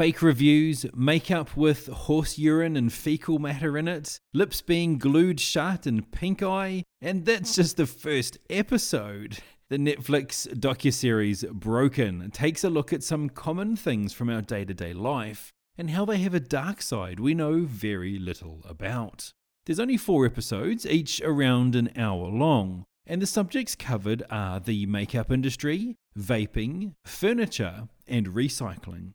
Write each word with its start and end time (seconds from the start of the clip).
fake 0.00 0.22
reviews, 0.22 0.86
makeup 0.94 1.54
with 1.54 1.86
horse 1.88 2.38
urine 2.38 2.74
and 2.74 2.90
fecal 2.90 3.38
matter 3.38 3.76
in 3.76 3.86
it, 3.86 4.18
lips 4.32 4.62
being 4.62 4.96
glued 4.96 5.38
shut 5.38 5.84
and 5.84 6.10
pink 6.10 6.42
eye, 6.42 6.82
and 7.02 7.26
that's 7.26 7.54
just 7.54 7.76
the 7.76 7.84
first 7.84 8.38
episode. 8.48 9.40
The 9.68 9.76
Netflix 9.76 10.48
docuseries 10.54 11.46
Broken 11.50 12.30
takes 12.30 12.64
a 12.64 12.70
look 12.70 12.94
at 12.94 13.02
some 13.02 13.28
common 13.28 13.76
things 13.76 14.14
from 14.14 14.30
our 14.30 14.40
day 14.40 14.64
to 14.64 14.72
day 14.72 14.94
life 14.94 15.52
and 15.76 15.90
how 15.90 16.06
they 16.06 16.16
have 16.16 16.32
a 16.32 16.40
dark 16.40 16.80
side 16.80 17.20
we 17.20 17.34
know 17.34 17.66
very 17.66 18.18
little 18.18 18.62
about. 18.66 19.34
There's 19.66 19.80
only 19.80 19.98
four 19.98 20.24
episodes, 20.24 20.86
each 20.86 21.20
around 21.20 21.76
an 21.76 21.90
hour 21.94 22.26
long, 22.26 22.86
and 23.06 23.20
the 23.20 23.26
subjects 23.26 23.74
covered 23.74 24.22
are 24.30 24.60
the 24.60 24.86
makeup 24.86 25.30
industry, 25.30 25.96
vaping, 26.18 26.94
furniture, 27.04 27.88
and 28.08 28.28
recycling. 28.28 29.12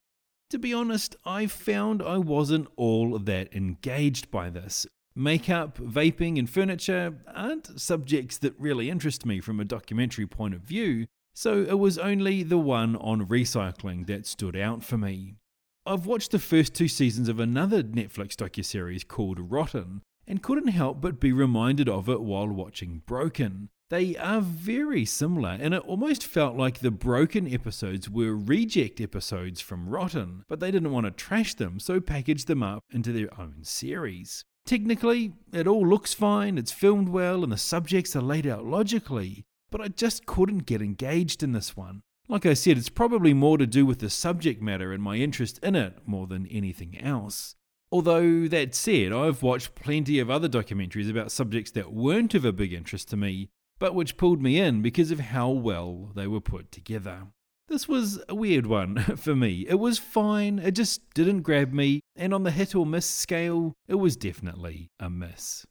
To 0.52 0.60
be 0.60 0.74
honest, 0.74 1.16
I 1.26 1.48
found 1.48 2.04
I 2.04 2.18
wasn't 2.18 2.68
all 2.76 3.18
that 3.18 3.54
engaged 3.54 4.30
by 4.30 4.50
this. 4.50 4.86
Makeup, 5.16 5.78
vaping, 5.78 6.38
and 6.38 6.50
furniture 6.50 7.18
aren't 7.34 7.80
subjects 7.80 8.38
that 8.40 8.60
really 8.60 8.90
interest 8.90 9.26
me 9.26 9.40
from 9.40 9.60
a 9.60 9.66
documentary 9.66 10.28
point 10.28 10.54
of 10.54 10.62
view, 10.62 11.08
so 11.34 11.64
it 11.64 11.80
was 11.80 11.98
only 11.98 12.44
the 12.44 12.58
one 12.58 12.96
on 12.98 13.26
recycling 13.26 14.08
that 14.08 14.28
stood 14.28 14.56
out 14.56 14.84
for 14.84 14.98
me. 14.98 15.36
I've 15.86 16.06
watched 16.06 16.32
the 16.32 16.40
first 16.40 16.74
two 16.74 16.88
seasons 16.88 17.30
of 17.30 17.40
another 17.40 17.84
Netflix 17.84 18.36
docuseries 18.36 19.08
called 19.08 19.52
Rotten 19.52 20.02
and 20.28 20.42
couldn't 20.42 20.70
help 20.70 21.00
but 21.00 21.20
be 21.20 21.32
reminded 21.32 21.88
of 21.88 22.10
it 22.10 22.22
while 22.22 22.48
watching 22.48 23.04
Broken. 23.06 23.70
They 23.92 24.16
are 24.18 24.42
very 24.42 25.06
similar, 25.06 25.58
and 25.62 25.76
it 25.76 25.84
almost 25.84 26.26
felt 26.26 26.58
like 26.58 26.80
the 26.80 26.90
broken 26.90 27.48
episodes 27.54 28.10
were 28.10 28.36
reject 28.36 29.00
episodes 29.00 29.62
from 29.62 29.90
Rotten, 29.90 30.44
but 30.48 30.60
they 30.60 30.72
didn't 30.72 30.92
want 30.92 31.06
to 31.06 31.12
trash 31.12 31.54
them, 31.54 31.80
so 31.80 32.00
packaged 32.02 32.48
them 32.48 32.64
up 32.64 32.84
into 32.92 33.12
their 33.12 33.30
own 33.40 33.58
series. 33.62 34.44
Technically, 34.66 35.34
it 35.54 35.68
all 35.68 35.88
looks 35.88 36.16
fine, 36.16 36.58
it's 36.58 36.72
filmed 36.72 37.10
well, 37.10 37.44
and 37.44 37.52
the 37.52 37.58
subjects 37.58 38.16
are 38.16 38.24
laid 38.24 38.48
out 38.48 38.66
logically, 38.66 39.46
but 39.70 39.82
I 39.82 39.90
just 39.90 40.26
couldn't 40.26 40.66
get 40.66 40.82
engaged 40.82 41.44
in 41.44 41.52
this 41.52 41.78
one. 41.78 42.02
Like 42.28 42.48
I 42.48 42.56
said, 42.56 42.80
it's 42.80 42.90
probably 42.90 43.36
more 43.36 43.60
to 43.60 43.68
do 43.68 43.86
with 43.86 44.00
the 44.00 44.10
subject 44.10 44.64
matter 44.64 44.92
and 44.94 45.04
my 45.04 45.18
interest 45.18 45.60
in 45.60 45.76
it 45.76 46.00
more 46.08 46.26
than 46.26 46.48
anything 46.48 47.00
else. 47.00 47.54
Although, 47.92 48.48
that 48.48 48.74
said, 48.74 49.14
I've 49.14 49.44
watched 49.44 49.76
plenty 49.76 50.18
of 50.18 50.32
other 50.32 50.50
documentaries 50.50 51.10
about 51.10 51.32
subjects 51.32 51.70
that 51.72 51.94
weren't 51.94 52.34
of 52.34 52.44
a 52.44 52.52
big 52.52 52.74
interest 52.74 53.10
to 53.10 53.18
me, 53.18 53.50
but 53.80 53.96
which 53.96 54.18
pulled 54.18 54.42
me 54.42 54.60
in 54.60 54.82
because 54.82 55.12
of 55.12 55.20
how 55.20 55.50
well 55.50 56.12
they 56.16 56.28
were 56.28 56.42
put 56.42 56.72
together. 56.72 57.28
This 57.68 57.88
was 57.88 58.22
a 58.30 58.36
weird 58.36 58.68
one 58.68 58.98
for 59.18 59.36
me. 59.36 59.66
It 59.68 59.80
was 59.80 59.98
fine, 59.98 60.60
it 60.60 60.72
just 60.72 61.14
didn't 61.14 61.42
grab 61.42 61.74
me, 61.74 62.02
and 62.16 62.34
on 62.34 62.44
the 62.44 62.52
hit 62.52 62.76
or 62.76 62.86
miss 62.86 63.10
scale, 63.10 63.74
it 63.88 63.96
was 63.96 64.16
definitely 64.16 64.90
a 65.00 65.10
miss. 65.10 65.66